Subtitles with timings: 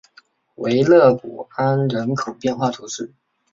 [0.55, 3.13] 维勒古安人口变化图示